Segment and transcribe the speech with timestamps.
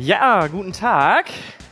[0.00, 1.26] Ja, guten Tag.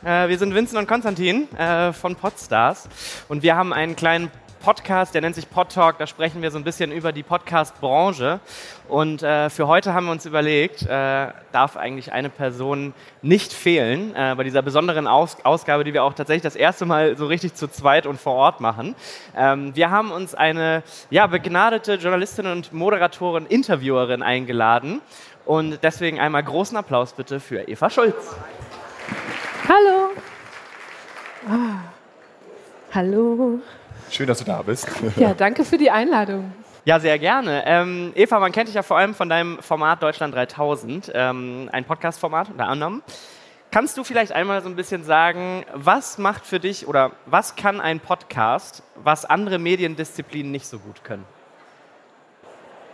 [0.04, 2.86] Äh, wir sind Vincent und Konstantin äh, von Podstars
[3.30, 5.96] und wir haben einen kleinen Podcast, der nennt sich Podtalk.
[5.96, 8.40] Da sprechen wir so ein bisschen über die Podcast-Branche.
[8.88, 12.92] Und äh, für heute haben wir uns überlegt, äh, darf eigentlich eine Person
[13.22, 17.16] nicht fehlen äh, bei dieser besonderen Aus Ausgabe, die wir auch tatsächlich das erste Mal
[17.16, 18.94] so richtig zu zweit und vor Ort machen.
[19.36, 25.00] Ähm, wir haben uns eine ja, begnadete Journalistin und Moderatorin, Interviewerin eingeladen.
[25.48, 28.36] Und deswegen einmal großen Applaus bitte für Eva Schulz.
[29.66, 30.10] Hallo.
[31.48, 31.78] Ah.
[32.92, 33.58] Hallo.
[34.10, 34.86] Schön, dass du da bist.
[35.16, 36.52] Ja, danke für die Einladung.
[36.84, 37.62] Ja, sehr gerne.
[37.64, 41.86] Ähm, Eva, man kennt dich ja vor allem von deinem Format Deutschland 3000, ähm, ein
[41.86, 43.02] Podcast-Format unter anderem.
[43.70, 47.80] Kannst du vielleicht einmal so ein bisschen sagen, was macht für dich oder was kann
[47.80, 51.24] ein Podcast, was andere Mediendisziplinen nicht so gut können?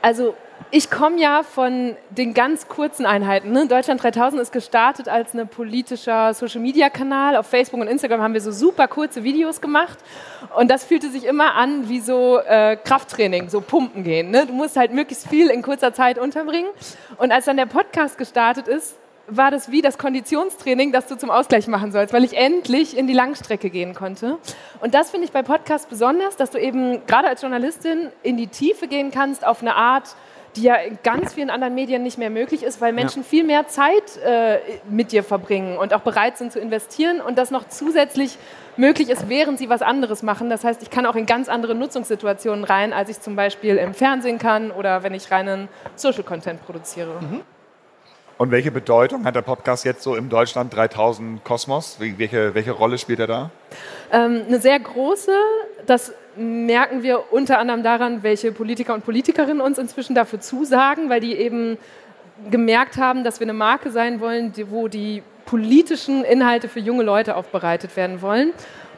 [0.03, 0.37] Also
[0.71, 3.53] ich komme ja von den ganz kurzen Einheiten.
[3.53, 3.69] Ne?
[3.69, 7.37] Deutschland 3000 ist gestartet als ein politischer Social-Media-Kanal.
[7.37, 9.99] Auf Facebook und Instagram haben wir so super kurze Videos gemacht.
[10.57, 14.31] Und das fühlte sich immer an wie so äh, Krafttraining, so Pumpen gehen.
[14.31, 14.47] Ne?
[14.47, 16.71] Du musst halt möglichst viel in kurzer Zeit unterbringen.
[17.19, 18.97] Und als dann der Podcast gestartet ist,
[19.27, 23.07] war das wie das Konditionstraining, das du zum Ausgleich machen sollst, weil ich endlich in
[23.07, 24.39] die Langstrecke gehen konnte.
[24.81, 28.49] Und das finde ich bei Podcasts besonders, dass du eben gerade als Journalistin in die
[28.49, 30.15] Tiefe gehen kannst auf eine Art,
[30.57, 33.29] die ja in ganz vielen anderen Medien nicht mehr möglich ist, weil Menschen ja.
[33.29, 37.51] viel mehr Zeit äh, mit dir verbringen und auch bereit sind zu investieren und das
[37.51, 38.39] noch zusätzlich
[38.77, 40.51] möglich ist, während sie was anderes machen.
[40.51, 43.95] Das heißt, ich kann auch in ganz andere Nutzungssituationen rein, als ich zum Beispiel im
[43.95, 47.21] Fernsehen kann oder wenn ich reinen Social Content produziere.
[47.21, 47.41] Mhm.
[48.37, 51.99] Und welche Bedeutung hat der Podcast jetzt so im Deutschland 3000 Kosmos?
[52.01, 53.51] Welche, welche Rolle spielt er da?
[54.11, 55.33] Ähm, eine sehr große.
[55.87, 61.21] Das merken wir unter anderem daran, welche Politiker und Politikerinnen uns inzwischen dafür zusagen, weil
[61.21, 61.79] die eben
[62.51, 67.37] gemerkt haben, dass wir eine Marke sein wollen, wo die politischen Inhalte für junge Leute
[67.37, 68.53] aufbereitet werden wollen.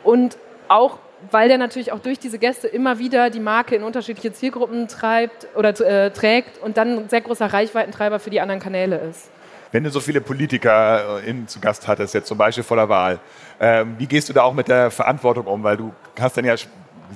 [0.04, 0.98] Und auch
[1.30, 5.48] weil der natürlich auch durch diese Gäste immer wieder die Marke in unterschiedliche Zielgruppen treibt
[5.56, 9.30] oder äh, trägt und dann ein sehr großer Reichweitentreiber für die anderen Kanäle ist.
[9.72, 13.18] Wenn du so viele Politiker äh, zu Gast hattest, jetzt zum Beispiel vor der Wahl,
[13.58, 15.62] ähm, wie gehst du da auch mit der Verantwortung um?
[15.62, 16.54] Weil du hast dann ja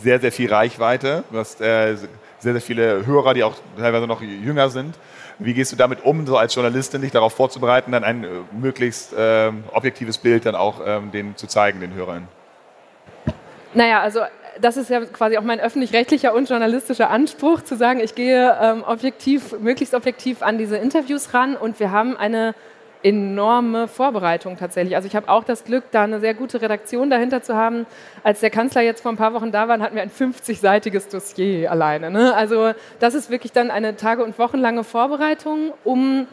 [0.02, 1.96] sehr, sehr viel Reichweite, du hast äh,
[2.38, 4.96] sehr, sehr viele Hörer, die auch teilweise noch jünger sind.
[5.38, 9.12] Wie gehst du damit um, so als Journalistin, dich darauf vorzubereiten, dann ein äh, möglichst
[9.12, 12.28] äh, objektives Bild dann auch ähm, denen zu zeigen, den Hörern?
[13.72, 14.20] Naja, also
[14.60, 18.84] das ist ja quasi auch mein öffentlich-rechtlicher und journalistischer Anspruch, zu sagen, ich gehe ähm,
[18.84, 22.54] objektiv, möglichst objektiv an diese Interviews ran und wir haben eine
[23.02, 24.96] enorme Vorbereitung tatsächlich.
[24.96, 27.86] Also ich habe auch das Glück, da eine sehr gute Redaktion dahinter zu haben.
[28.22, 31.70] Als der Kanzler jetzt vor ein paar Wochen da war, hatten wir ein 50-seitiges Dossier
[31.70, 32.10] alleine.
[32.10, 32.34] Ne?
[32.34, 36.26] Also das ist wirklich dann eine Tage- und wochenlange Vorbereitung, um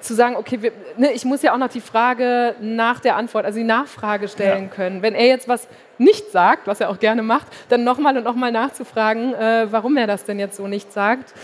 [0.00, 3.44] zu sagen, okay, wir, ne, ich muss ja auch noch die Frage nach der Antwort,
[3.44, 4.74] also die Nachfrage stellen ja.
[4.74, 5.02] können.
[5.02, 5.66] Wenn er jetzt was
[5.98, 10.06] nicht sagt, was er auch gerne macht, dann nochmal und nochmal nachzufragen, äh, warum er
[10.06, 11.34] das denn jetzt so nicht sagt.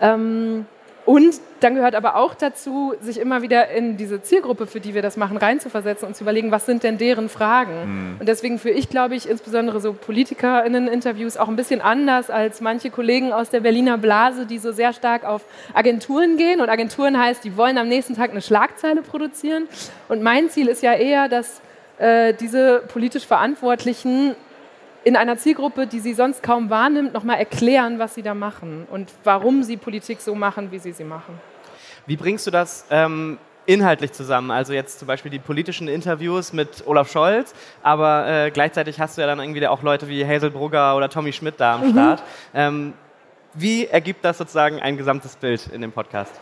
[0.00, 0.66] Ähm,
[1.04, 5.02] und dann gehört aber auch dazu, sich immer wieder in diese Zielgruppe, für die wir
[5.02, 7.72] das machen, reinzuversetzen und zu überlegen, was sind denn deren Fragen.
[8.12, 8.16] Mhm.
[8.20, 12.90] Und deswegen führe ich, glaube ich, insbesondere so PolitikerInnen-Interviews auch ein bisschen anders als manche
[12.90, 15.42] Kollegen aus der Berliner Blase, die so sehr stark auf
[15.74, 16.60] Agenturen gehen.
[16.60, 19.68] Und Agenturen heißt, die wollen am nächsten Tag eine Schlagzeile produzieren.
[20.08, 21.60] Und mein Ziel ist ja eher, dass
[21.98, 24.36] äh, diese politisch Verantwortlichen
[25.04, 29.12] in einer Zielgruppe, die sie sonst kaum wahrnimmt, nochmal erklären, was sie da machen und
[29.24, 31.40] warum sie Politik so machen, wie sie sie machen.
[32.06, 34.50] Wie bringst du das ähm, inhaltlich zusammen?
[34.50, 39.22] Also jetzt zum Beispiel die politischen Interviews mit Olaf Scholz, aber äh, gleichzeitig hast du
[39.22, 41.92] ja dann irgendwie auch Leute wie Hazel Brugger oder Tommy Schmidt da am mhm.
[41.92, 42.22] Start.
[42.54, 42.92] Ähm,
[43.54, 46.32] wie ergibt das sozusagen ein gesamtes Bild in dem Podcast?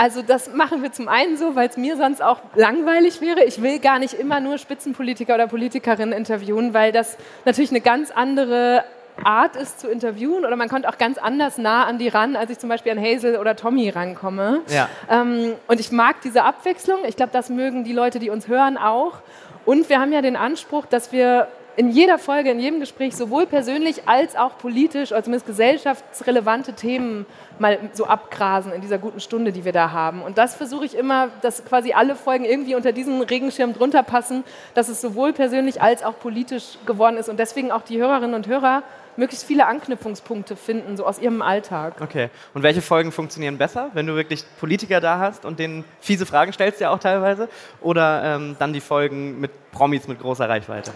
[0.00, 3.44] Also das machen wir zum einen so, weil es mir sonst auch langweilig wäre.
[3.44, 8.10] Ich will gar nicht immer nur Spitzenpolitiker oder Politikerinnen interviewen, weil das natürlich eine ganz
[8.10, 8.82] andere
[9.22, 12.50] Art ist zu interviewen oder man kommt auch ganz anders nah an die ran, als
[12.50, 14.62] ich zum Beispiel an Hazel oder Tommy rankomme.
[14.68, 14.88] Ja.
[15.10, 17.00] Ähm, und ich mag diese Abwechslung.
[17.06, 19.18] Ich glaube, das mögen die Leute, die uns hören, auch.
[19.66, 23.46] Und wir haben ja den Anspruch, dass wir in jeder Folge, in jedem Gespräch sowohl
[23.46, 27.26] persönlich als auch politisch, also zumindest gesellschaftsrelevante Themen
[27.58, 30.22] mal so abgrasen in dieser guten Stunde, die wir da haben.
[30.22, 34.44] Und das versuche ich immer, dass quasi alle Folgen irgendwie unter diesen Regenschirm drunter passen,
[34.74, 38.46] dass es sowohl persönlich als auch politisch geworden ist und deswegen auch die Hörerinnen und
[38.46, 38.82] Hörer
[39.16, 41.94] möglichst viele Anknüpfungspunkte finden, so aus ihrem Alltag.
[42.00, 42.30] Okay.
[42.54, 46.52] Und welche Folgen funktionieren besser, wenn du wirklich Politiker da hast und denen fiese Fragen
[46.52, 47.48] stellst, ja auch teilweise?
[47.80, 50.92] Oder ähm, dann die Folgen mit Promis mit großer Reichweite?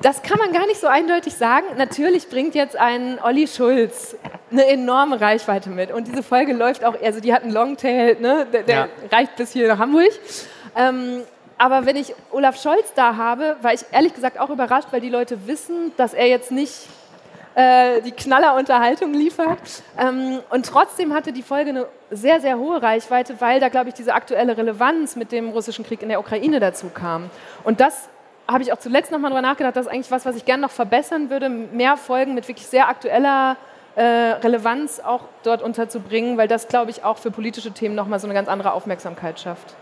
[0.00, 1.66] Das kann man gar nicht so eindeutig sagen.
[1.76, 4.16] Natürlich bringt jetzt ein Olli Schulz
[4.50, 5.90] eine enorme Reichweite mit.
[5.90, 8.46] Und diese Folge läuft auch, also die hat einen Longtail, ne?
[8.52, 8.88] der, der ja.
[9.10, 10.12] reicht bis hier nach Hamburg.
[10.76, 11.22] Ähm,
[11.58, 15.08] aber wenn ich Olaf Scholz da habe, war ich ehrlich gesagt auch überrascht, weil die
[15.08, 16.86] Leute wissen, dass er jetzt nicht
[17.56, 19.58] äh, die Knallerunterhaltung liefert.
[19.98, 23.94] Ähm, und trotzdem hatte die Folge eine sehr, sehr hohe Reichweite, weil da, glaube ich,
[23.96, 27.30] diese aktuelle Relevanz mit dem russischen Krieg in der Ukraine dazu kam.
[27.64, 28.08] Und das
[28.50, 30.70] habe ich auch zuletzt nochmal drüber nachgedacht, das ist eigentlich was, was ich gerne noch
[30.70, 33.56] verbessern würde, mehr Folgen mit wirklich sehr aktueller
[33.94, 38.26] äh, Relevanz auch dort unterzubringen, weil das, glaube ich, auch für politische Themen nochmal so
[38.26, 39.74] eine ganz andere Aufmerksamkeit schafft.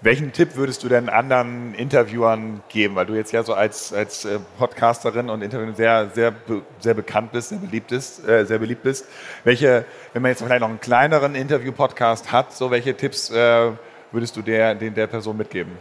[0.00, 2.94] Welchen Tipp würdest du denn anderen Interviewern geben?
[2.94, 6.32] Weil du jetzt ja so als, als äh, Podcasterin und Interviewerin sehr, sehr,
[6.78, 9.06] sehr bekannt bist, sehr beliebt bist, äh, sehr beliebt bist.
[9.42, 13.72] Welche, wenn man jetzt vielleicht noch einen kleineren Interview-Podcast hat, so welche Tipps äh,
[14.12, 15.72] würdest du der, den der Person mitgeben?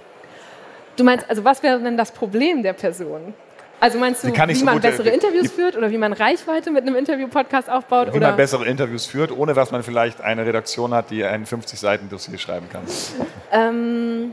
[0.97, 3.33] Du meinst, also was wäre denn das Problem der Person?
[3.79, 6.95] Also meinst du, wie so man bessere Interviews führt oder wie man Reichweite mit einem
[6.95, 8.07] Interview-Podcast aufbaut?
[8.07, 8.29] Wie oder?
[8.29, 12.67] man bessere Interviews führt, ohne dass man vielleicht eine Redaktion hat, die ein 50-Seiten-Dossier schreiben
[12.71, 12.81] kann.
[13.51, 14.31] Ähm,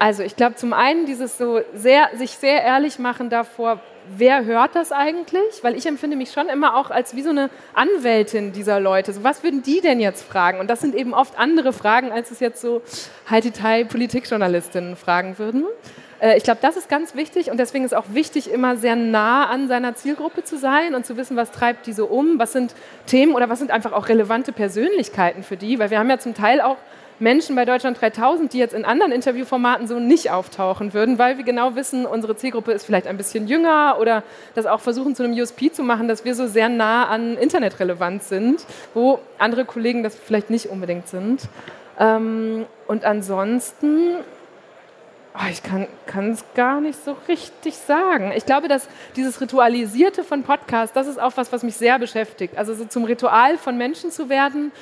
[0.00, 3.78] also ich glaube zum einen dieses so sehr, sich sehr ehrlich machen davor,
[4.16, 5.62] wer hört das eigentlich?
[5.62, 9.12] Weil ich empfinde mich schon immer auch als wie so eine Anwältin dieser Leute.
[9.12, 10.60] So, was würden die denn jetzt fragen?
[10.60, 12.82] Und das sind eben oft andere Fragen, als es jetzt so
[13.30, 15.64] High-Detail-Politikjournalistinnen fragen würden.
[16.20, 19.46] Äh, ich glaube, das ist ganz wichtig und deswegen ist auch wichtig, immer sehr nah
[19.46, 22.74] an seiner Zielgruppe zu sein und zu wissen, was treibt die so um, was sind
[23.06, 26.34] Themen oder was sind einfach auch relevante Persönlichkeiten für die, weil wir haben ja zum
[26.34, 26.76] Teil auch
[27.18, 31.44] Menschen bei Deutschland 3000, die jetzt in anderen Interviewformaten so nicht auftauchen würden, weil wir
[31.44, 34.22] genau wissen, unsere Zielgruppe ist vielleicht ein bisschen jünger oder
[34.54, 38.22] das auch versuchen zu einem USP zu machen, dass wir so sehr nah an Internetrelevant
[38.22, 41.48] sind, wo andere Kollegen das vielleicht nicht unbedingt sind.
[41.98, 44.16] Ähm, und ansonsten
[45.34, 48.32] Oh, ich kann es gar nicht so richtig sagen.
[48.36, 48.86] Ich glaube, dass
[49.16, 52.58] dieses Ritualisierte von Podcasts, das ist auch was, was mich sehr beschäftigt.
[52.58, 54.72] Also so zum Ritual von Menschen zu werden,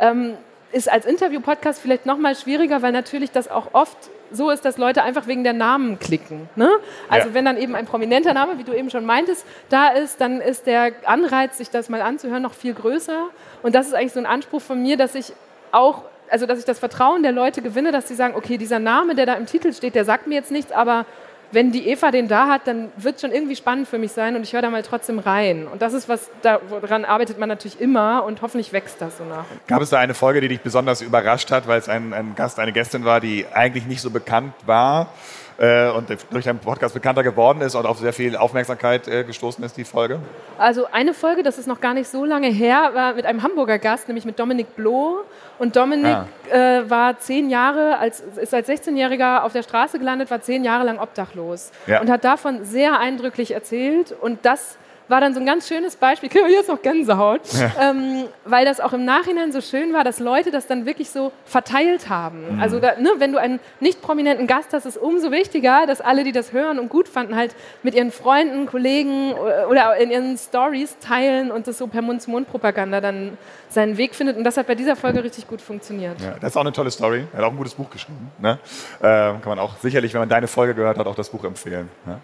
[0.00, 0.36] ähm,
[0.72, 3.96] ist als Interview-Podcast vielleicht noch mal schwieriger, weil natürlich das auch oft
[4.32, 6.48] so ist, dass Leute einfach wegen der Namen klicken.
[6.54, 6.70] Ne?
[7.08, 7.34] Also ja.
[7.34, 10.66] wenn dann eben ein prominenter Name, wie du eben schon meintest, da ist, dann ist
[10.66, 13.28] der Anreiz, sich das mal anzuhören, noch viel größer.
[13.62, 15.32] Und das ist eigentlich so ein Anspruch von mir, dass ich
[15.72, 19.16] auch also dass ich das Vertrauen der Leute gewinne, dass sie sagen, okay, dieser Name,
[19.16, 21.04] der da im Titel steht, der sagt mir jetzt nichts, aber
[21.52, 24.36] wenn die Eva den da hat, dann wird es schon irgendwie spannend für mich sein
[24.36, 25.66] und ich höre da mal trotzdem rein.
[25.66, 29.44] Und das ist was, daran arbeitet man natürlich immer und hoffentlich wächst das so nach.
[29.66, 32.58] Gab es da eine Folge, die dich besonders überrascht hat, weil es ein, ein Gast,
[32.58, 35.12] eine Gästin war, die eigentlich nicht so bekannt war?
[35.60, 39.62] Äh, und durch deinen Podcast bekannter geworden ist und auf sehr viel Aufmerksamkeit äh, gestoßen
[39.62, 40.18] ist, die Folge?
[40.58, 43.78] Also eine Folge, das ist noch gar nicht so lange her, war mit einem Hamburger
[43.78, 45.18] Gast, nämlich mit Dominik Bloh.
[45.58, 46.26] Und Dominik ah.
[46.50, 50.84] äh, war zehn Jahre, als, ist als 16-Jähriger auf der Straße gelandet, war zehn Jahre
[50.84, 52.00] lang obdachlos ja.
[52.00, 54.12] und hat davon sehr eindrücklich erzählt.
[54.18, 54.78] Und das
[55.10, 57.90] war dann so ein ganz schönes Beispiel, ich kriege jetzt noch Gänsehaut, ja.
[57.90, 61.32] ähm, weil das auch im Nachhinein so schön war, dass Leute das dann wirklich so
[61.44, 62.56] verteilt haben.
[62.56, 62.60] Mhm.
[62.60, 66.00] Also da, ne, wenn du einen nicht prominenten Gast hast, ist es umso wichtiger, dass
[66.00, 69.32] alle, die das hören und gut fanden, halt mit ihren Freunden, Kollegen
[69.68, 73.36] oder in ihren Stories teilen und das so per Mund-zu-Mund-Propaganda dann
[73.68, 74.36] seinen Weg findet.
[74.36, 76.20] Und das hat bei dieser Folge richtig gut funktioniert.
[76.20, 77.24] Ja, das ist auch eine tolle Story.
[77.32, 78.30] Er hat auch ein gutes Buch geschrieben.
[78.38, 78.58] Ne?
[79.00, 81.88] Äh, kann man auch sicherlich, wenn man deine Folge gehört hat, auch das Buch empfehlen.
[82.06, 82.20] Ne?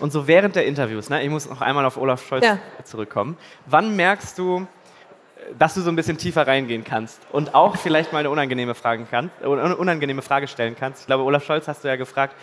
[0.00, 2.58] Und so während der Interviews, ne, ich muss noch einmal auf Olaf Scholz ja.
[2.84, 3.36] zurückkommen,
[3.66, 4.66] wann merkst du,
[5.58, 9.04] dass du so ein bisschen tiefer reingehen kannst und auch vielleicht mal eine unangenehme, Frage
[9.04, 11.02] kann, unangenehme Frage stellen kannst?
[11.02, 12.34] Ich glaube, Olaf Scholz hast du ja gefragt,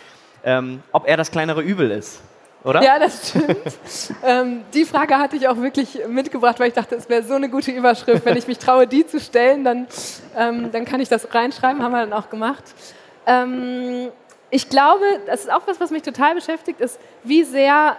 [0.44, 2.20] ähm, ob er das kleinere Übel ist.
[2.66, 2.82] Oder?
[2.82, 3.56] Ja, das stimmt.
[4.24, 7.48] ähm, die Frage hatte ich auch wirklich mitgebracht, weil ich dachte, es wäre so eine
[7.48, 8.24] gute Überschrift.
[8.24, 9.86] Wenn ich mich traue, die zu stellen, dann,
[10.36, 11.80] ähm, dann kann ich das reinschreiben.
[11.80, 12.64] Haben wir dann auch gemacht.
[13.24, 14.08] Ähm,
[14.50, 17.96] ich glaube, das ist auch was, was mich total beschäftigt, ist, wie sehr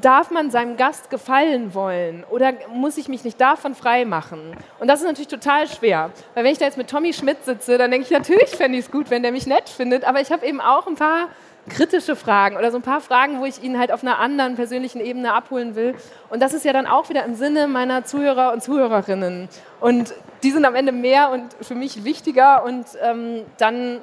[0.00, 4.56] darf man seinem Gast gefallen wollen oder muss ich mich nicht davon frei machen?
[4.78, 7.78] Und das ist natürlich total schwer, weil wenn ich da jetzt mit Tommy Schmidt sitze,
[7.78, 10.30] dann denke ich, natürlich fände ich es gut, wenn der mich nett findet, aber ich
[10.30, 11.28] habe eben auch ein paar
[11.68, 15.00] kritische Fragen oder so ein paar Fragen, wo ich ihn halt auf einer anderen persönlichen
[15.00, 15.94] Ebene abholen will.
[16.28, 19.48] Und das ist ja dann auch wieder im Sinne meiner Zuhörer und Zuhörerinnen.
[19.80, 24.02] Und die sind am Ende mehr und für mich wichtiger und ähm, dann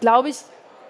[0.00, 0.36] glaube ich,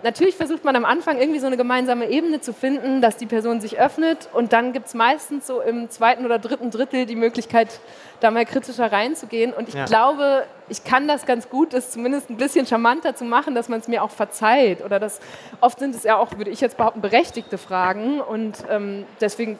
[0.02, 3.60] natürlich versucht man am Anfang irgendwie so eine gemeinsame Ebene zu finden, dass die Person
[3.60, 7.80] sich öffnet und dann gibt es meistens so im zweiten oder dritten Drittel die Möglichkeit,
[8.20, 9.52] da mal kritischer reinzugehen.
[9.52, 9.84] Und ich ja.
[9.84, 13.80] glaube, ich kann das ganz gut, das zumindest ein bisschen charmanter zu machen, dass man
[13.80, 14.84] es mir auch verzeiht.
[14.84, 15.20] Oder das
[15.60, 19.58] oft sind es ja auch, würde ich jetzt behaupten, berechtigte Fragen und ähm, deswegen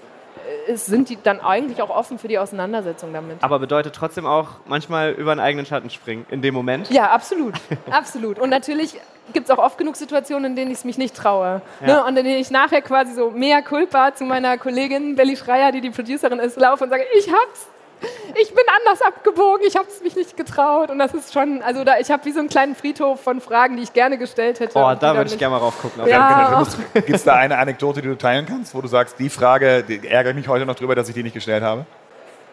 [0.68, 3.42] äh, sind die dann eigentlich auch offen für die Auseinandersetzung damit.
[3.42, 6.90] Aber bedeutet trotzdem auch manchmal über einen eigenen Schatten springen in dem Moment?
[6.90, 7.54] Ja, absolut.
[7.90, 8.38] absolut.
[8.38, 9.00] Und natürlich
[9.32, 11.62] gibt es auch oft genug Situationen, in denen ich es mich nicht traue.
[11.80, 11.86] Ja.
[11.86, 12.04] Ne?
[12.04, 15.80] Und in denen ich nachher quasi so mehr Culpa zu meiner Kollegin Belly Schreier, die
[15.80, 17.66] die Producerin ist, laufe und sage, ich hab's.
[18.40, 20.90] ich bin anders abgebogen, ich habe es mich nicht getraut.
[20.90, 23.76] Und das ist schon, also da, ich habe wie so einen kleinen Friedhof von Fragen,
[23.76, 24.76] die ich gerne gestellt hätte.
[24.76, 26.06] Oh, da würde ich gerne mal rauf gucken.
[26.06, 26.64] Ja.
[26.94, 30.06] Gibt es da eine Anekdote, die du teilen kannst, wo du sagst, die Frage die
[30.06, 31.86] ärgere ich mich heute noch drüber, dass ich die nicht gestellt habe?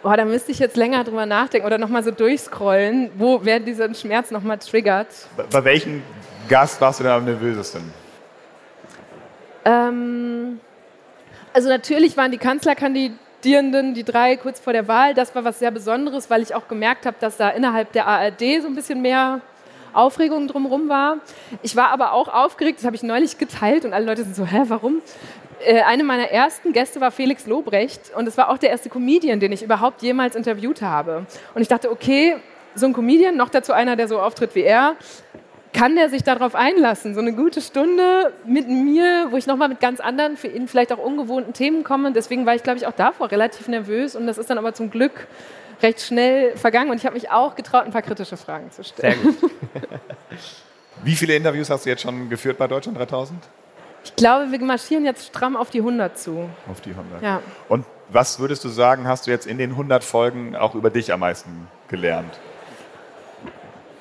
[0.02, 3.96] Boah, da müsste ich jetzt länger drüber nachdenken oder nochmal so durchscrollen, wo wer diesen
[3.96, 5.08] Schmerz nochmal triggert.
[5.36, 6.04] Bei, bei welchem
[6.50, 7.82] Gast warst du denn am nervösesten?
[9.66, 10.60] Ähm,
[11.54, 15.72] also natürlich waren die Kanzlerkandidierenden, die drei kurz vor der Wahl, das war was sehr
[15.72, 19.42] Besonderes, weil ich auch gemerkt habe, dass da innerhalb der ARD so ein bisschen mehr
[19.94, 21.18] Aufregung drumherum war.
[21.62, 24.46] Ich war aber auch aufgeregt, das habe ich neulich geteilt und alle Leute sind so,
[24.46, 25.02] hä, warum?
[25.64, 29.40] Äh, eine meiner ersten Gäste war Felix Lobrecht und es war auch der erste Comedian,
[29.40, 31.28] den ich überhaupt jemals interviewt habe.
[31.54, 32.38] Und ich dachte, okay,
[32.76, 34.96] so ein Comedian, noch dazu einer, der so auftritt wie er,
[35.74, 37.14] kann der sich darauf einlassen?
[37.14, 40.92] So eine gute Stunde mit mir, wo ich nochmal mit ganz anderen, für ihn vielleicht
[40.92, 42.12] auch ungewohnten Themen komme.
[42.12, 44.90] Deswegen war ich, glaube ich, auch davor relativ nervös und das ist dann aber zum
[44.90, 45.28] Glück
[45.82, 49.18] recht schnell vergangen und ich habe mich auch getraut, ein paar kritische Fragen zu stellen.
[49.22, 49.52] Sehr gut.
[51.04, 53.42] Wie viele Interviews hast du jetzt schon geführt bei Deutschland 3000?
[54.04, 56.50] Ich glaube, wir marschieren jetzt stramm auf die 100 zu.
[56.70, 57.22] Auf die 100.
[57.22, 57.42] Ja.
[57.68, 61.14] Und was würdest du sagen, hast du jetzt in den 100 Folgen auch über dich
[61.14, 62.40] am meisten gelernt?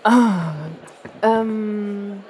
[0.02, 0.54] Ah,
[1.22, 2.22] ähm,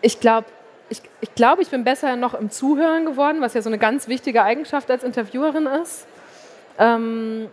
[0.00, 0.46] ich glaube,
[0.88, 4.08] ich, ich, glaub, ich bin besser noch im Zuhören geworden, was ja so eine ganz
[4.08, 6.06] wichtige Eigenschaft als Interviewerin ist.
[6.78, 7.48] Ähm,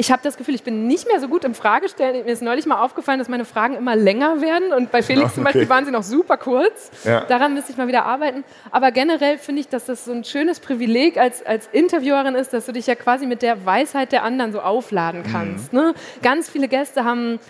[0.00, 2.24] ich habe das Gefühl, ich bin nicht mehr so gut im Fragestellen.
[2.24, 5.34] Mir ist neulich mal aufgefallen, dass meine Fragen immer länger werden und bei Felix okay.
[5.34, 6.92] zum Beispiel waren sie noch super kurz.
[7.02, 7.22] Ja.
[7.22, 8.44] Daran müsste ich mal wieder arbeiten.
[8.70, 12.66] Aber generell finde ich, dass das so ein schönes Privileg als, als Interviewerin ist, dass
[12.66, 15.72] du dich ja quasi mit der Weisheit der anderen so aufladen kannst.
[15.72, 15.78] Mhm.
[15.80, 15.94] Ne?
[16.22, 17.40] Ganz viele Gäste haben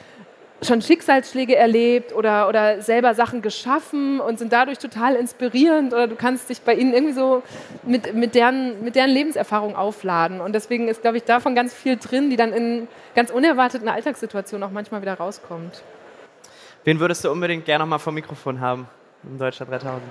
[0.63, 6.17] schon Schicksalsschläge erlebt oder, oder selber Sachen geschaffen und sind dadurch total inspirierend oder du
[6.17, 7.43] kannst dich bei ihnen irgendwie so
[7.85, 10.41] mit, mit, deren, mit deren Lebenserfahrung aufladen.
[10.41, 14.69] Und deswegen ist, glaube ich, davon ganz viel drin, die dann in ganz unerwarteten Alltagssituationen
[14.69, 15.83] auch manchmal wieder rauskommt.
[16.85, 18.89] Wen würdest du unbedingt gerne noch mal vom Mikrofon haben
[19.25, 20.03] im Deutschland 3000?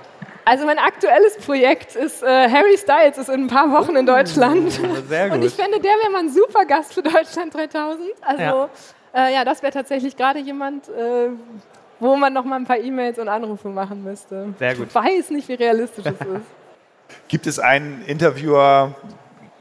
[0.45, 4.71] Also mein aktuelles Projekt ist äh, Harry Styles ist in ein paar Wochen in Deutschland.
[5.07, 5.37] Sehr gut.
[5.37, 8.01] Und ich finde, der wäre mal ein super Gast für Deutschland 3000.
[8.21, 8.69] Also ja.
[9.13, 11.29] Äh, ja, das wäre tatsächlich gerade jemand, äh,
[11.99, 14.53] wo man noch mal ein paar E-Mails und Anrufe machen müsste.
[14.59, 14.87] Sehr gut.
[14.87, 16.45] Ich weiß nicht, wie realistisch es ist.
[17.27, 18.95] Gibt es einen Interviewer,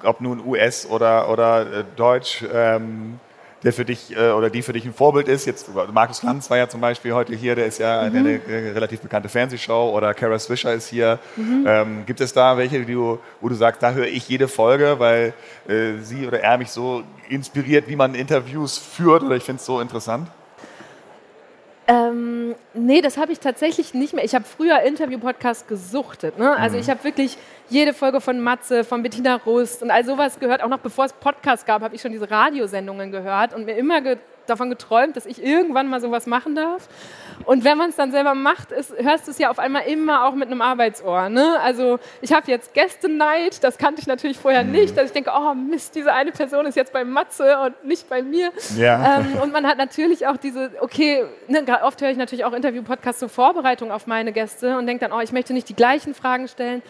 [0.02, 3.20] ob nun US oder, oder äh, Deutsch, ähm,
[3.66, 5.44] der für dich äh, oder die für dich ein Vorbild ist.
[5.44, 8.16] Jetzt Markus Lanz war ja zum Beispiel heute hier, der ist ja mhm.
[8.16, 11.18] eine, eine, relativ bekannte Fernsehshow oder Kara Swisher ist hier.
[11.34, 11.64] Mhm.
[11.66, 15.34] Ähm, gibt es da welche, du, wo du sagst, da höre ich jede Folge, weil
[15.66, 19.66] äh, sie oder er mich so inspiriert, wie man Interviews führt oder ich finde es
[19.66, 20.28] so interessant?
[21.88, 24.24] Ähm, nee, das habe ich tatsächlich nicht mehr.
[24.24, 26.38] Ich habe früher Interview-Podcasts gesuchtet.
[26.38, 26.56] Ne?
[26.56, 26.82] Also mhm.
[26.82, 27.36] ich habe wirklich
[27.68, 30.62] jede Folge von Matze, von Bettina Rust und all sowas gehört.
[30.62, 34.00] Auch noch bevor es Podcasts gab, habe ich schon diese Radiosendungen gehört und mir immer
[34.00, 36.88] ge davon geträumt, dass ich irgendwann mal sowas machen darf.
[37.44, 40.24] Und wenn man es dann selber macht, ist, hörst du es ja auf einmal immer
[40.24, 41.28] auch mit einem Arbeitsohr.
[41.28, 41.58] Ne?
[41.60, 44.72] Also ich habe jetzt Gästeneid, das kannte ich natürlich vorher mhm.
[44.72, 48.08] nicht, dass ich denke, oh Mist, diese eine Person ist jetzt bei Matze und nicht
[48.08, 48.50] bei mir.
[48.76, 49.18] Ja.
[49.18, 53.20] Ähm, und man hat natürlich auch diese, okay, ne, oft höre ich natürlich auch Interview-Podcasts
[53.20, 56.48] zur Vorbereitung auf meine Gäste und denke dann, oh, ich möchte nicht die gleichen Fragen
[56.48, 56.82] stellen.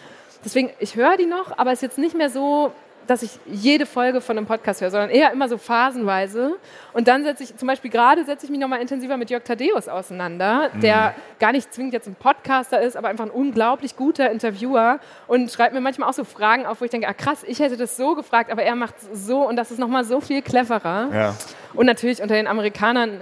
[0.46, 2.70] Deswegen, ich höre die noch, aber es ist jetzt nicht mehr so,
[3.08, 6.56] dass ich jede Folge von einem Podcast höre, sondern eher immer so phasenweise.
[6.92, 9.88] Und dann setze ich, zum Beispiel gerade setze ich mich nochmal intensiver mit Jörg Thaddeus
[9.88, 10.80] auseinander, mhm.
[10.80, 15.50] der gar nicht zwingend jetzt ein Podcaster ist, aber einfach ein unglaublich guter Interviewer und
[15.50, 17.96] schreibt mir manchmal auch so Fragen auf, wo ich denke, ah krass, ich hätte das
[17.96, 21.08] so gefragt, aber er macht es so und das ist nochmal so viel cleverer.
[21.12, 21.34] Ja.
[21.74, 23.20] Und natürlich unter den Amerikanern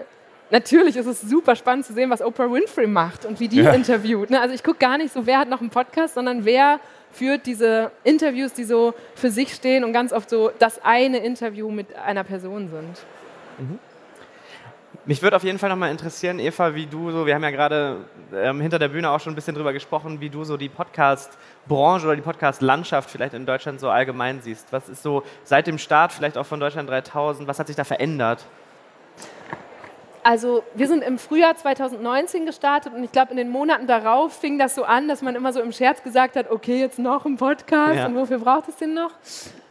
[0.50, 3.73] natürlich ist es super spannend zu sehen, was Oprah Winfrey macht und wie die ja.
[3.73, 4.31] interviewt.
[4.31, 4.40] Ne?
[4.40, 6.81] Also ich gucke gar nicht so, wer hat noch einen Podcast, sondern wer
[7.14, 11.71] führt diese Interviews, die so für sich stehen und ganz oft so das eine Interview
[11.71, 13.04] mit einer Person sind.
[13.59, 13.78] Mhm.
[15.06, 18.06] Mich würde auf jeden Fall nochmal interessieren, Eva, wie du so, wir haben ja gerade
[18.35, 22.06] ähm, hinter der Bühne auch schon ein bisschen drüber gesprochen, wie du so die Podcast-Branche
[22.06, 24.73] oder die Podcast-Landschaft vielleicht in Deutschland so allgemein siehst.
[24.73, 27.85] Was ist so seit dem Start vielleicht auch von Deutschland 3000, was hat sich da
[27.85, 28.47] verändert?
[30.25, 34.59] Also wir sind im Frühjahr 2019 gestartet und ich glaube, in den Monaten darauf fing
[34.59, 37.37] das so an, dass man immer so im Scherz gesagt hat, okay, jetzt noch ein
[37.37, 38.07] Podcast ja.
[38.07, 39.11] und wofür braucht es den noch?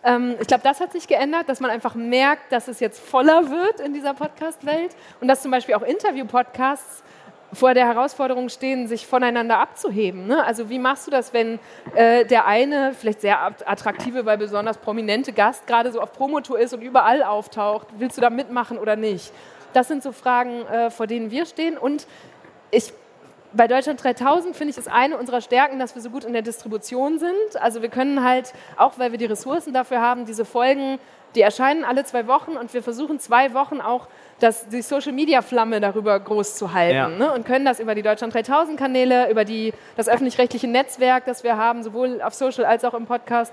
[0.03, 3.49] Ähm, ich glaube, das hat sich geändert, dass man einfach merkt, dass es jetzt voller
[3.49, 7.03] wird in dieser Podcast-Welt und dass zum Beispiel auch Interview-Podcasts
[7.51, 10.27] vor der Herausforderung stehen, sich voneinander abzuheben.
[10.27, 10.43] Ne?
[10.45, 11.59] Also wie machst du das, wenn
[11.95, 16.75] äh, der eine, vielleicht sehr attraktive, weil besonders prominente Gast gerade so auf Promotour ist
[16.75, 17.87] und überall auftaucht?
[17.97, 19.33] Willst du da mitmachen oder nicht?
[19.73, 21.77] Das sind so Fragen, äh, vor denen wir stehen.
[21.77, 22.07] Und
[22.71, 22.93] ich,
[23.53, 26.41] bei Deutschland 3000 finde ich es eine unserer Stärken, dass wir so gut in der
[26.41, 27.61] Distribution sind.
[27.61, 30.99] Also wir können halt, auch weil wir die Ressourcen dafür haben, diese Folgen
[31.35, 34.07] Die erscheinen alle zwei Wochen und wir versuchen zwei Wochen auch
[34.39, 37.07] das, die Social-Media-Flamme darüber groß zu halten Ja.
[37.07, 37.31] ne?
[37.33, 41.81] und können das über die Deutschland 3000-Kanäle, über die, das öffentlich-rechtliche Netzwerk, das wir haben,
[41.81, 43.51] sowohl auf Social als auch im Podcast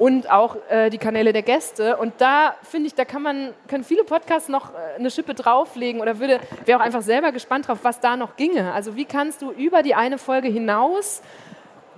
[0.00, 1.98] und auch äh, die Kanäle der Gäste.
[1.98, 6.00] Und da finde ich, da kann man, können viele Podcasts noch äh, eine Schippe drauflegen
[6.00, 8.72] oder würde, wäre auch einfach selber gespannt drauf, was da noch ginge.
[8.72, 11.20] Also wie kannst du über die eine Folge hinaus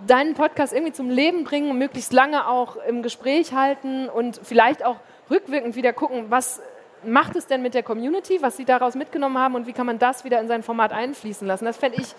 [0.04, 4.96] deinen Podcast irgendwie zum Leben bringen, möglichst lange auch im Gespräch halten und vielleicht auch
[5.30, 6.60] rückwirkend wieder gucken, was
[7.04, 9.98] macht es denn mit der Community, was sie daraus mitgenommen haben und wie kann man
[9.98, 11.64] das wieder in sein Format einfließen lassen.
[11.64, 12.14] Das fände ich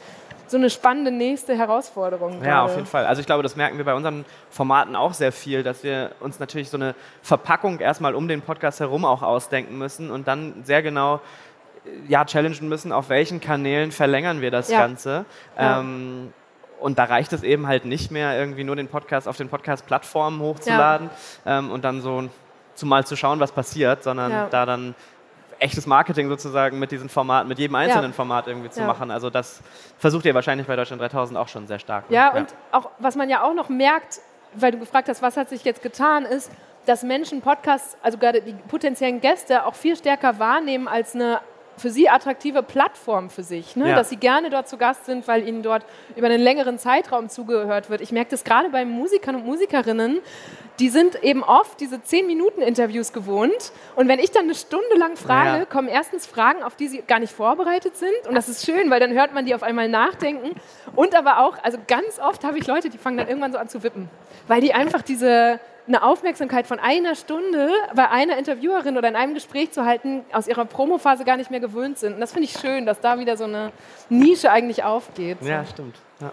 [0.47, 2.33] so eine spannende nächste Herausforderung.
[2.39, 2.61] Ja, gerade.
[2.63, 3.05] auf jeden Fall.
[3.05, 6.39] Also ich glaube, das merken wir bei unseren Formaten auch sehr viel, dass wir uns
[6.39, 10.81] natürlich so eine Verpackung erstmal um den Podcast herum auch ausdenken müssen und dann sehr
[10.81, 11.21] genau
[12.07, 14.79] ja, challengen müssen, auf welchen Kanälen verlängern wir das Ja.
[14.79, 15.25] Ganze.
[15.57, 15.79] Ja.
[15.79, 16.33] Ähm,
[16.79, 20.41] und da reicht es eben halt nicht mehr, irgendwie nur den Podcast auf den Podcast-Plattformen
[20.41, 21.09] hochzuladen
[21.45, 22.29] ähm, und dann so
[22.75, 24.47] zumal zu schauen, was passiert, sondern Ja.
[24.49, 24.95] da dann
[25.59, 28.15] echtes Marketing sozusagen mit diesen Formaten, mit jedem einzelnen Ja.
[28.15, 28.87] Format irgendwie zu Ja.
[28.87, 29.11] machen.
[29.11, 29.61] Also das
[29.97, 32.09] versucht ihr wahrscheinlich bei Deutschland 3000 auch schon sehr stark.
[32.09, 32.15] ne?
[32.15, 34.19] Ja, und auch, was man ja auch noch merkt,
[34.55, 36.51] weil du gefragt hast, was hat sich jetzt getan, ist,
[36.85, 41.39] dass Menschen Podcasts, also gerade die potenziellen Gäste, auch viel stärker wahrnehmen als eine
[41.77, 43.75] für sie attraktive Plattform für sich.
[43.75, 43.89] Ne?
[43.89, 43.95] Ja.
[43.95, 47.89] Dass sie gerne dort zu Gast sind, weil ihnen dort über einen längeren Zeitraum zugehört
[47.89, 48.01] wird.
[48.01, 50.19] Ich merke das gerade bei Musikern und Musikerinnen,
[50.79, 53.71] die sind eben oft diese 10-Minuten-Interviews gewohnt.
[53.95, 55.65] Und wenn ich dann eine Stunde lang frage, Ja.
[55.65, 58.11] kommen erstens Fragen, auf die sie gar nicht vorbereitet sind.
[58.27, 60.51] Und das ist schön, weil dann hört man die auf einmal nachdenken.
[60.95, 63.69] Und aber auch, also ganz oft habe ich Leute, die fangen dann irgendwann so an
[63.69, 64.09] zu wippen.
[64.47, 69.33] Weil die einfach diese eine Aufmerksamkeit von einer Stunde bei einer Interviewerin oder in einem
[69.33, 72.15] Gespräch zu halten, aus ihrer Promophase gar nicht mehr gewöhnt sind.
[72.15, 73.71] Und das finde ich schön, dass da wieder so eine
[74.09, 75.37] Nische eigentlich aufgeht.
[75.41, 75.97] Ja, stimmt.
[76.21, 76.31] Ja.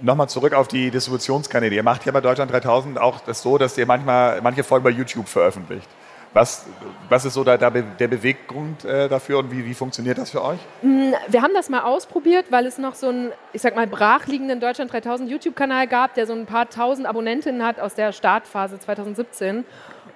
[0.00, 1.74] Nochmal zurück auf die Distributionskanäle.
[1.76, 4.90] Ihr macht ja bei Deutschland 3000 auch das so, dass ihr manchmal manche Folgen bei
[4.90, 5.88] YouTube veröffentlicht.
[6.34, 6.64] Was,
[7.10, 10.30] was ist so der, der Be- der Beweggrund äh, dafür und wie, wie funktioniert das
[10.30, 10.58] für euch?
[10.82, 14.90] Wir haben das mal ausprobiert, weil es noch so einen, ich sag mal, brachliegenden Deutschland
[14.92, 19.64] 3000 YouTube-Kanal gab, der so ein paar tausend Abonnentinnen hat aus der Startphase 2017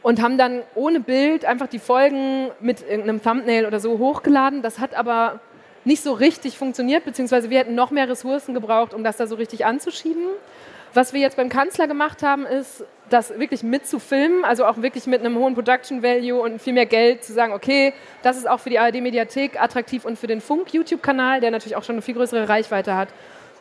[0.02, 4.62] und haben dann ohne Bild einfach die Folgen mit irgendeinem Thumbnail oder so hochgeladen.
[4.62, 5.40] Das hat aber
[5.84, 9.34] nicht so richtig funktioniert, beziehungsweise wir hätten noch mehr Ressourcen gebraucht, um das da so
[9.36, 10.22] richtig anzuschieben.
[10.94, 15.20] Was wir jetzt beim Kanzler gemacht haben, ist, das wirklich mitzufilmen, also auch wirklich mit
[15.20, 17.92] einem hohen Production Value und viel mehr Geld zu sagen, okay,
[18.22, 21.94] das ist auch für die ARD-Mediathek attraktiv und für den Funk-YouTube-Kanal, der natürlich auch schon
[21.94, 23.08] eine viel größere Reichweite hat.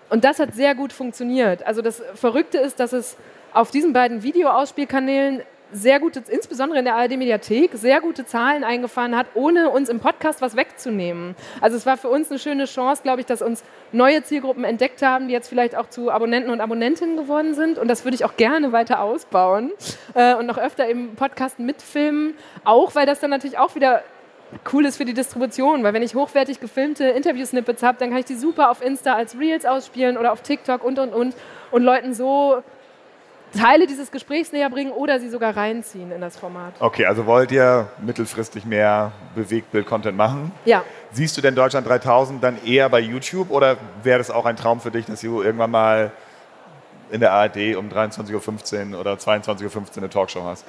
[0.09, 1.65] Und das hat sehr gut funktioniert.
[1.65, 3.17] Also das Verrückte ist, dass es
[3.53, 5.43] auf diesen beiden Videoausspielkanälen
[5.75, 10.41] sehr gute, insbesondere in der ARD-Mediathek, sehr gute Zahlen eingefahren hat, ohne uns im Podcast
[10.41, 11.35] was wegzunehmen.
[11.59, 15.01] Also es war für uns eine schöne Chance, glaube ich, dass uns neue Zielgruppen entdeckt
[15.01, 17.77] haben, die jetzt vielleicht auch zu Abonnenten und Abonnentinnen geworden sind.
[17.77, 19.71] Und das würde ich auch gerne weiter ausbauen
[20.13, 24.03] äh, und noch öfter im Podcast mitfilmen, auch weil das dann natürlich auch wieder
[24.71, 28.25] cool ist für die Distribution, weil wenn ich hochwertig gefilmte Interview-Snippets habe, dann kann ich
[28.25, 31.35] die super auf Insta als Reels ausspielen oder auf TikTok und und und
[31.71, 32.63] und Leuten so
[33.55, 36.73] Teile dieses Gesprächs näher bringen oder sie sogar reinziehen in das Format.
[36.79, 40.51] Okay, also wollt ihr mittelfristig mehr Bewegtbild-Content machen?
[40.65, 44.57] Ja, Siehst du denn Deutschland 3000 dann eher bei YouTube oder wäre das auch ein
[44.57, 46.11] Traum für dich, dass du irgendwann mal
[47.09, 50.65] in der ARD um 23.15 Uhr oder 22.15 Uhr eine Talkshow hast?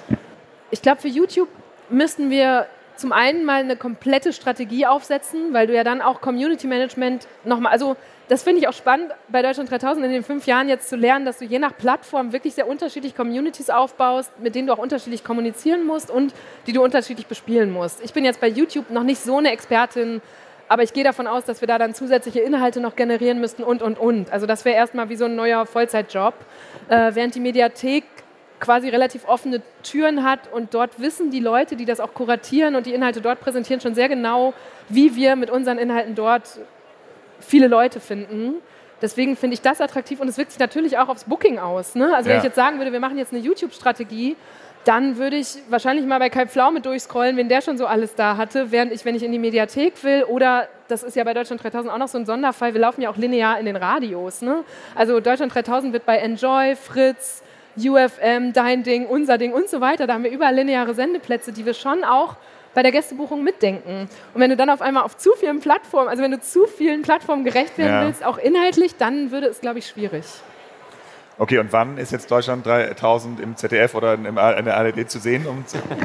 [0.70, 1.48] ich glaube, für YouTube
[1.88, 6.66] müssten wir zum einen mal eine komplette Strategie aufsetzen, weil du ja dann auch Community
[6.66, 7.96] Management nochmal, also
[8.28, 11.24] das finde ich auch spannend bei Deutschland 3000 in den fünf Jahren jetzt zu lernen,
[11.24, 15.22] dass du je nach Plattform wirklich sehr unterschiedlich Communities aufbaust, mit denen du auch unterschiedlich
[15.22, 16.34] kommunizieren musst und
[16.66, 18.02] die du unterschiedlich bespielen musst.
[18.02, 20.20] Ich bin jetzt bei YouTube noch nicht so eine Expertin,
[20.68, 23.82] aber ich gehe davon aus, dass wir da dann zusätzliche Inhalte noch generieren müssten und,
[23.82, 24.32] und, und.
[24.32, 26.34] Also das wäre erstmal wie so ein neuer Vollzeitjob,
[26.88, 28.04] äh, während die Mediathek
[28.58, 32.86] quasi relativ offene Türen hat und dort wissen die Leute, die das auch kuratieren und
[32.86, 34.54] die Inhalte dort präsentieren, schon sehr genau,
[34.88, 36.58] wie wir mit unseren Inhalten dort
[37.40, 38.54] viele Leute finden.
[39.02, 41.94] Deswegen finde ich das attraktiv und es wirkt sich natürlich auch aufs Booking aus.
[41.94, 42.14] Ne?
[42.14, 42.38] Also wenn Ja.
[42.38, 44.36] ich jetzt sagen würde, wir machen jetzt eine YouTube-Strategie,
[44.84, 48.36] dann würde ich wahrscheinlich mal bei Kai Pflaume durchscrollen, wenn der schon so alles da
[48.36, 51.62] hatte, während ich, wenn ich in die Mediathek will oder, das ist ja bei Deutschland
[51.62, 54.42] 3000 auch noch so ein Sonderfall, wir laufen ja auch linear in den Radios.
[54.42, 54.62] Ne?
[54.94, 57.42] Also Deutschland 3000 wird bei Enjoy, Fritz,
[57.76, 61.66] UFM, Dein Ding, Unser Ding und so weiter, da haben wir überall lineare Sendeplätze, die
[61.66, 62.36] wir schon auch
[62.76, 64.06] bei der Gästebuchung mitdenken.
[64.34, 67.00] Und wenn du dann auf einmal auf zu vielen Plattformen, also wenn du zu vielen
[67.00, 68.06] Plattformen gerecht werden Ja.
[68.06, 70.26] willst, auch inhaltlich, dann würde es, glaube ich, schwierig.
[71.38, 74.76] Okay, und wann ist jetzt Deutschland 3000 im ZDF oder in, im A- in der
[74.76, 75.46] ARD zu sehen?
[75.46, 75.64] Und,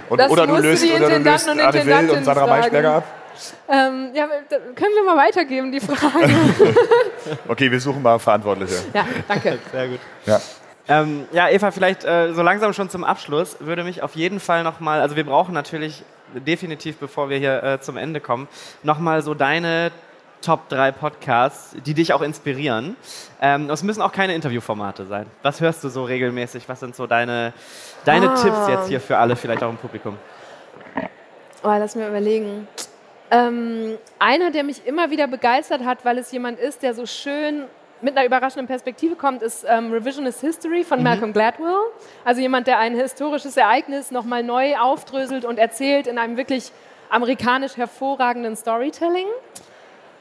[0.09, 2.49] und, Das oder du löst, die oder du löst und Anne Will und Sandra fragen.
[2.61, 3.03] Maischberger ab?
[3.69, 4.27] Ähm, ja,
[4.75, 6.29] können wir mal weitergeben, die Frage.
[7.47, 8.75] Okay, wir suchen mal Verantwortliche.
[8.93, 9.59] ja, danke.
[9.71, 9.99] Sehr gut.
[10.25, 10.39] Ja.
[10.91, 14.63] Ähm, ja, Eva, vielleicht äh, so langsam schon zum Abschluss würde mich auf jeden Fall
[14.63, 18.49] nochmal, also wir brauchen natürlich definitiv, bevor wir hier äh, zum Ende kommen,
[18.83, 19.93] nochmal so deine
[20.41, 22.97] Top 3 Podcasts, die dich auch inspirieren.
[23.41, 25.27] Ähm, es müssen auch keine Interviewformate sein.
[25.43, 26.67] Was hörst du so regelmäßig?
[26.67, 27.53] Was sind so deine,
[28.03, 28.35] deine ah.
[28.35, 30.17] Tipps jetzt hier für alle, vielleicht auch im Publikum?
[31.63, 32.67] Oh, lass mir überlegen.
[33.29, 37.63] Ähm, einer, der mich immer wieder begeistert hat, weil es jemand ist, der so schön
[38.01, 41.03] mit einer überraschenden Perspektive kommt, ist ähm, Revisionist History von mhm.
[41.03, 41.79] Malcolm Gladwell.
[42.25, 46.71] Also jemand, der ein historisches Ereignis nochmal neu aufdröselt und erzählt in einem wirklich
[47.09, 49.27] amerikanisch hervorragenden Storytelling.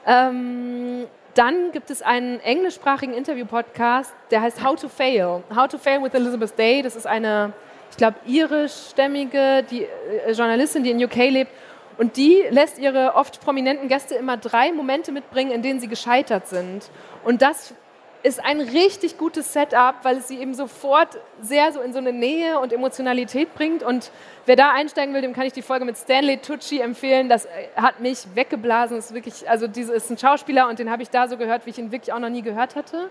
[0.06, 5.42] Ähm, dann gibt es einen englischsprachigen Interview-Podcast, der heißt How to Fail.
[5.54, 6.82] How to Fail with Elizabeth Day.
[6.82, 7.52] Das ist eine,
[7.90, 11.52] ich glaube, irischstämmige die, äh, Journalistin, die in UK lebt.
[12.00, 16.48] Und die lässt ihre oft prominenten Gäste immer drei Momente mitbringen, in denen sie gescheitert
[16.48, 16.88] sind.
[17.24, 17.74] Und das
[18.22, 22.14] ist ein richtig gutes Setup, weil es sie eben sofort sehr so in so eine
[22.14, 23.82] Nähe und Emotionalität bringt.
[23.82, 24.12] Und
[24.46, 27.28] wer da einsteigen will, dem kann ich die Folge mit Stanley Tucci empfehlen.
[27.28, 28.96] Das äh, hat mich weggeblasen.
[28.96, 31.66] Das ist wirklich, also diese ist ein Schauspieler und den habe ich da so gehört,
[31.66, 33.10] wie ich ihn wirklich auch noch nie gehört hatte.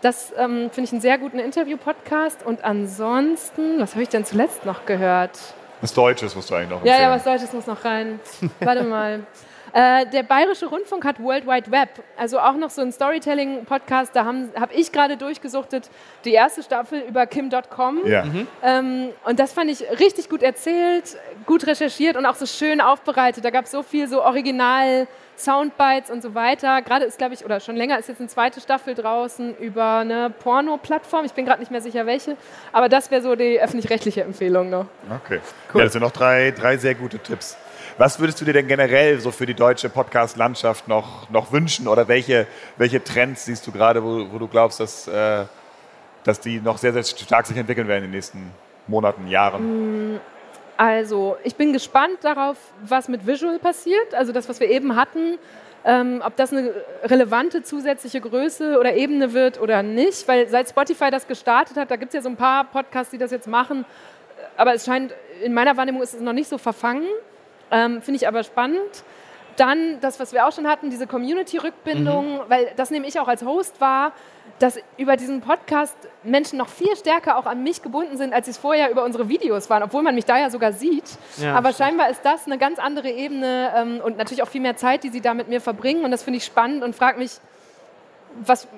[0.00, 2.44] Das ähm, finde ich einen sehr guten Interview-Podcast.
[2.44, 5.38] Und ansonsten, was habe ich denn zuletzt noch gehört?
[5.84, 6.96] Was Deutsches musst du eigentlich noch empfehlen.
[6.96, 8.18] Ja, ja, was Deutsches muss noch rein.
[8.60, 9.20] Warte mal.
[9.74, 14.16] Äh, der Bayerische Rundfunk hat World Wide Web, also auch noch so ein Storytelling-Podcast.
[14.16, 15.90] Da habe hab ich gerade durchgesuchtet,
[16.24, 18.06] die erste Staffel über Kim.com.
[18.06, 18.24] Ja.
[18.24, 18.46] Mhm.
[18.62, 23.44] Ähm, und das fand ich richtig gut erzählt, gut recherchiert und auch so schön aufbereitet.
[23.44, 26.82] Da gab es so viel so Original- Soundbites und so weiter.
[26.82, 30.30] Gerade ist, glaube ich, oder schon länger ist jetzt eine zweite Staffel draußen über eine
[30.30, 31.24] Porno-Plattform.
[31.24, 32.36] Ich bin gerade nicht mehr sicher, welche.
[32.72, 34.86] Aber das wäre so die öffentlich-rechtliche Empfehlung noch.
[35.24, 35.40] Okay,
[35.72, 35.80] cool.
[35.80, 37.56] Ja, das sind noch drei, drei sehr gute Tipps.
[37.96, 42.08] Was würdest du dir denn generell so für die deutsche Podcast-Landschaft noch, noch wünschen oder
[42.08, 45.44] welche, welche Trends siehst du gerade, wo, wo du glaubst, dass, äh,
[46.24, 48.50] dass die noch sehr, sehr stark sich entwickeln werden in den nächsten
[48.88, 50.14] Monaten, Jahren?
[50.14, 50.20] Mm,
[50.76, 54.14] also, ich bin gespannt darauf, was mit Visual passiert.
[54.14, 55.38] Also das, was wir eben hatten,
[55.84, 56.72] ähm, ob das eine
[57.04, 60.26] relevante zusätzliche Größe oder Ebene wird oder nicht.
[60.26, 63.18] Weil seit Spotify das gestartet hat, da gibt es ja so ein paar Podcasts, die
[63.18, 63.84] das jetzt machen.
[64.56, 67.06] Aber es scheint, in meiner Wahrnehmung ist es noch nicht so verfangen.
[67.70, 69.04] Ähm, Finde ich aber spannend.
[69.56, 72.40] Dann das, was wir auch schon hatten, diese Community-Rückbindung, mhm.
[72.48, 74.12] weil das nehme ich auch als Host wahr,
[74.58, 78.52] dass über diesen Podcast Menschen noch viel stärker auch an mich gebunden sind, als sie
[78.52, 81.18] es vorher über unsere Videos waren, obwohl man mich da ja sogar sieht.
[81.38, 84.76] Ja, Aber scheinbar ist das eine ganz andere Ebene ähm, und natürlich auch viel mehr
[84.76, 86.04] Zeit, die sie da mit mir verbringen.
[86.04, 87.32] Und das finde ich spannend und frage mich,
[88.44, 88.68] was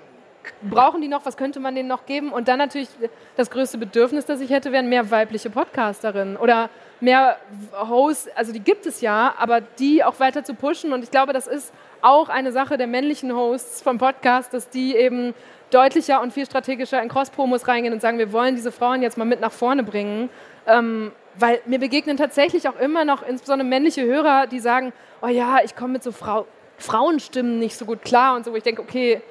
[0.62, 2.32] brauchen die noch, was könnte man denen noch geben?
[2.32, 2.88] Und dann natürlich
[3.36, 7.36] das größte Bedürfnis, das ich hätte, wären mehr weibliche Podcasterinnen oder mehr
[7.72, 10.92] Hosts, also die gibt es ja, aber die auch weiter zu pushen.
[10.92, 14.96] Und ich glaube, das ist auch eine Sache der männlichen Hosts vom Podcast, dass die
[14.96, 15.34] eben
[15.70, 19.24] deutlicher und viel strategischer in Cross-Promos reingehen und sagen, wir wollen diese Frauen jetzt mal
[19.24, 20.31] mit nach vorne bringen.
[20.66, 25.59] Ähm, weil mir begegnen tatsächlich auch immer noch insbesondere männliche Hörer, die sagen, oh ja,
[25.64, 26.46] ich komme mit so Frau
[26.79, 29.22] Frauenstimmen nicht so gut klar und so, wo ich denke, okay,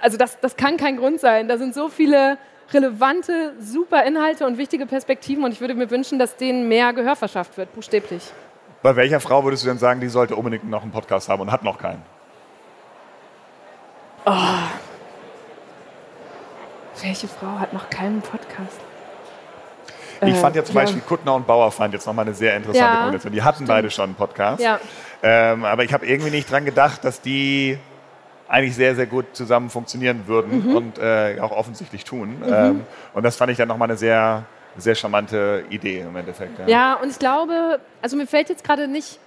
[0.00, 1.46] also das, das kann kein Grund sein.
[1.46, 2.38] Da sind so viele
[2.72, 7.16] relevante, super Inhalte und wichtige Perspektiven und ich würde mir wünschen, dass denen mehr Gehör
[7.16, 8.22] verschafft wird, buchstäblich.
[8.82, 11.52] Bei welcher Frau würdest du denn sagen, die sollte unbedingt noch einen Podcast haben und
[11.52, 12.02] hat noch keinen?
[14.24, 14.32] Oh.
[17.02, 18.78] Welche Frau hat noch keinen Podcast?
[20.22, 22.92] Ich fand ja zum äh, Beispiel Kuttner und Bauer fand jetzt nochmal eine sehr interessante
[22.92, 23.32] ja, Kombination.
[23.32, 23.68] Die hatten stimmt.
[23.68, 24.62] beide schon einen Podcast.
[24.62, 24.78] Ja.
[25.22, 27.78] Ähm, aber ich habe irgendwie nicht dran gedacht, dass die
[28.48, 30.76] eigentlich sehr, sehr gut zusammen funktionieren würden mhm.
[30.76, 32.38] und äh, auch offensichtlich tun.
[32.40, 32.52] Mhm.
[32.52, 32.84] Ähm,
[33.14, 34.44] und das fand ich dann nochmal eine sehr,
[34.76, 36.58] sehr charmante Idee im Endeffekt.
[36.58, 39.18] Ja, ja und ich glaube, also mir fällt jetzt gerade nicht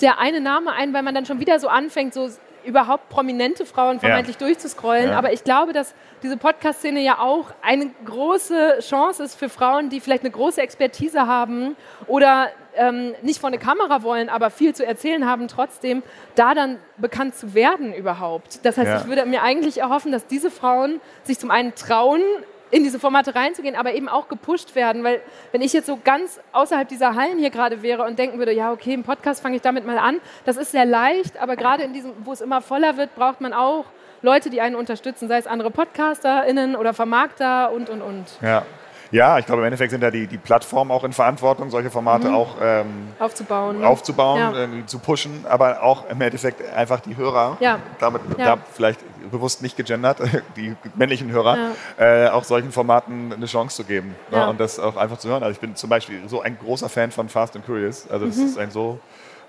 [0.00, 2.30] der eine Name ein, weil man dann schon wieder so anfängt, so
[2.64, 4.46] überhaupt prominente Frauen vermeintlich ja.
[4.46, 5.10] durchzuscrollen.
[5.10, 5.18] Ja.
[5.18, 10.00] Aber ich glaube, dass diese Podcast-Szene ja auch eine große Chance ist für Frauen, die
[10.00, 14.86] vielleicht eine große Expertise haben oder ähm, nicht vor eine Kamera wollen, aber viel zu
[14.86, 16.02] erzählen haben, trotzdem
[16.34, 18.64] da dann bekannt zu werden überhaupt.
[18.64, 19.00] Das heißt, ja.
[19.00, 22.22] ich würde mir eigentlich erhoffen, dass diese Frauen sich zum einen trauen,
[22.70, 25.20] in diese Formate reinzugehen, aber eben auch gepusht werden, weil
[25.52, 28.72] wenn ich jetzt so ganz außerhalb dieser Hallen hier gerade wäre und denken würde, ja
[28.72, 31.92] okay, im Podcast fange ich damit mal an, das ist sehr leicht, aber gerade in
[31.92, 33.86] diesem, wo es immer voller wird, braucht man auch
[34.22, 38.26] Leute, die einen unterstützen, sei es andere PodcasterInnen oder Vermarkter und und und.
[38.42, 38.64] Ja.
[39.10, 42.28] Ja, ich glaube, im Endeffekt sind da die, die Plattformen auch in Verantwortung, solche Formate
[42.28, 42.34] mhm.
[42.34, 44.64] auch ähm, aufzubauen, aufzubauen ja.
[44.64, 47.78] äh, zu pushen, aber auch im Endeffekt einfach die Hörer, ja.
[48.00, 48.56] damit ja.
[48.56, 50.20] da vielleicht bewusst nicht gegendert,
[50.56, 54.96] die männlichen Hörer, äh, auch solchen Formaten eine Chance zu geben ne, und das auch
[54.96, 55.42] einfach zu hören.
[55.42, 58.36] Also ich bin zum Beispiel so ein großer Fan von Fast and Curious, also das
[58.36, 58.44] mhm.
[58.44, 59.00] ist ein so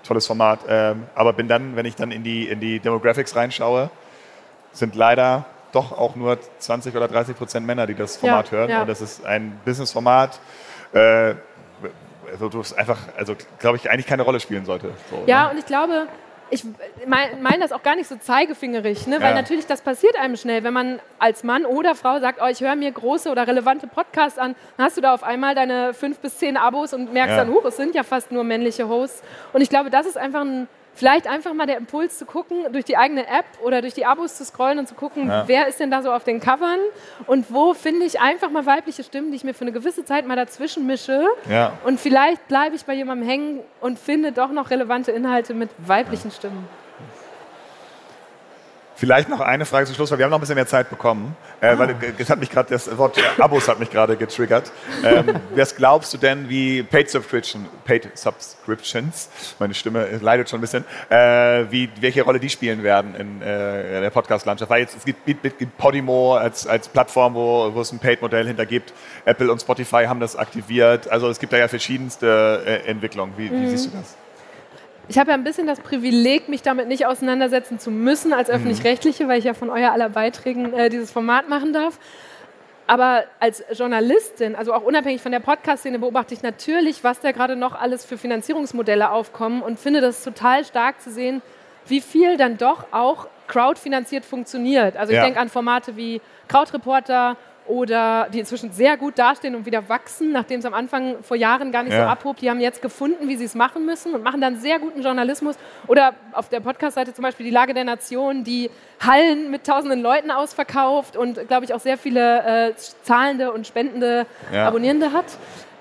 [0.04, 3.90] tolles Format, ähm, aber bin dann, wenn ich dann in die, in die Demographics reinschaue,
[4.72, 8.70] sind leider doch auch nur 20 oder 30 Prozent Männer, die das Format Ja, hören.
[8.70, 8.80] ja.
[8.82, 10.38] Und das ist ein Business-Format,
[10.92, 11.34] äh,
[12.32, 14.92] also es einfach, also glaube ich, eigentlich keine Rolle spielen sollte.
[15.10, 15.50] So, Ja, ne?
[15.52, 16.06] und ich glaube,
[16.50, 16.64] ich
[17.06, 19.20] meine mein das auch gar nicht so zeigefingerig, ne?
[19.20, 19.34] weil Ja.
[19.34, 22.74] natürlich das passiert einem schnell, wenn man als Mann oder Frau sagt, oh, ich höre
[22.76, 26.38] mir große oder relevante Podcasts an, dann hast du da auf einmal deine fünf bis
[26.38, 27.44] zehn Abos und merkst Ja.
[27.44, 29.22] dann, huch, es sind ja fast nur männliche Hosts.
[29.52, 32.84] Und ich glaube, das ist einfach ein, vielleicht einfach mal der Impuls zu gucken, durch
[32.84, 35.44] die eigene App oder durch die Abos zu scrollen und zu gucken, Ja.
[35.46, 36.78] wer ist denn da so auf den Covern
[37.26, 40.26] und wo finde ich einfach mal weibliche Stimmen, die ich mir für eine gewisse Zeit
[40.26, 41.26] mal dazwischen mische.
[41.48, 41.72] Ja.
[41.84, 46.30] Und vielleicht bleibe ich bei jemandem hängen und finde doch noch relevante Inhalte mit weiblichen
[46.30, 46.68] Stimmen.
[49.00, 51.34] Vielleicht noch eine Frage zum Schluss, weil wir haben noch ein bisschen mehr Zeit bekommen.
[51.62, 54.70] Äh, weil es hat mich gerade, das Wort Abos hat mich gerade getriggert.
[55.02, 60.60] Ähm, was glaubst du denn, wie Paid, Subscription, Paid Subscriptions, meine Stimme leidet schon ein
[60.60, 64.70] bisschen, äh, wie, welche Rolle die spielen werden in äh, der Podcast-Landschaft?
[64.70, 68.46] Weil jetzt, es gibt, gibt, gibt Podimo als, als Plattform, wo, wo es ein Paid-Modell
[68.46, 68.92] hinter gibt.
[69.24, 71.08] Apple und Spotify haben das aktiviert.
[71.08, 73.32] Also es gibt da ja verschiedenste äh, Entwicklungen.
[73.38, 74.14] Wie, wie siehst du das?
[75.10, 79.26] Ich habe ja ein bisschen das Privileg, mich damit nicht auseinandersetzen zu müssen als öffentlich-rechtliche,
[79.26, 81.98] weil ich ja von euer aller Beiträgen äh, dieses Format machen darf.
[82.86, 87.56] Aber als Journalistin, also auch unabhängig von der Podcast-Szene, beobachte ich natürlich, was da gerade
[87.56, 91.42] noch alles für Finanzierungsmodelle aufkommen und finde das total stark zu sehen,
[91.88, 94.96] wie viel dann doch auch crowdfinanziert funktioniert.
[94.96, 95.24] Also ich Ja.
[95.24, 97.36] denke an Formate wie Krautreporter
[97.70, 101.72] oder die inzwischen sehr gut dastehen und wieder wachsen, nachdem es am Anfang vor Jahren
[101.72, 102.02] gar nicht Ja.
[102.04, 102.36] so abhob.
[102.38, 105.56] Die haben jetzt gefunden, wie sie es machen müssen und machen dann sehr guten Journalismus.
[105.86, 108.70] Oder auf der Podcast-Seite zum Beispiel die Lage der Nation, die
[109.06, 114.26] Hallen mit tausenden Leuten ausverkauft und, glaube ich, auch sehr viele äh, zahlende und spendende
[114.52, 114.66] Ja.
[114.68, 115.26] Abonnierende hat.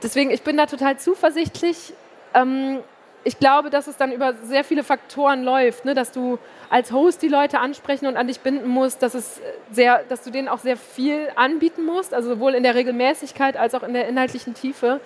[0.04, 1.94] Deswegen, ich bin da total zuversichtlich.
[2.34, 2.80] Ähm,
[3.24, 5.94] ich glaube, dass es dann über sehr viele Faktoren läuft, ne?
[5.94, 10.04] dass du als Host die Leute ansprechen und an dich binden musst, dass, es sehr,
[10.08, 13.84] dass du denen auch sehr viel anbieten musst, also sowohl in der Regelmäßigkeit als auch
[13.84, 15.02] in der inhaltlichen Tiefe.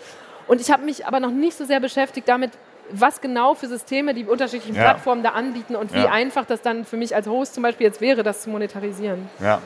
[0.47, 2.51] Und ich habe mich aber noch nicht so sehr beschäftigt damit,
[2.91, 4.81] was genau für Systeme die unterschiedlichen Ja.
[4.83, 6.11] Plattformen da anbieten und wie Ja.
[6.11, 9.29] einfach das dann für mich als Host zum Beispiel jetzt wäre, das zu monetarisieren.
[9.39, 9.59] Ja.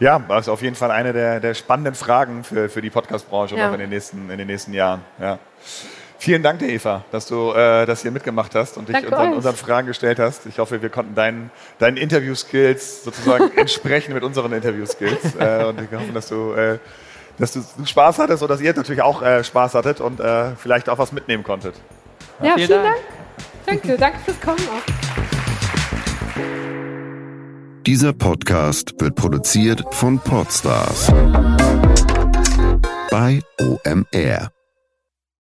[0.00, 3.56] Ja, das ist auf jeden Fall eine der, der spannenden Fragen für, für die Podcast-Branche
[3.56, 3.66] Ja.
[3.66, 5.04] noch in den nächsten, in den nächsten Jahren.
[5.20, 5.38] Ja.
[6.20, 9.34] Vielen Dank dir, Eva, dass du äh, das hier mitgemacht hast und dich Danke unseren,
[9.34, 10.46] unseren Fragen gestellt hast.
[10.46, 15.36] Ich hoffe, wir konnten deinen, deinen Interview-Skills sozusagen entsprechen mit unseren Interview-Skills.
[15.38, 16.78] Äh, und wir hoffen, dass du, äh,
[17.38, 20.88] dass du Spaß hattest und dass ihr natürlich auch äh, Spaß hattet und äh, vielleicht
[20.88, 21.76] auch was mitnehmen konntet.
[22.42, 22.96] Ja, vielen vielen, Dank.
[23.66, 23.82] Dank.
[23.82, 24.82] Danke, danke fürs Kommen auch.
[27.86, 31.12] Dieser Podcast wird produziert von Podstars
[33.10, 34.57] bei OMR.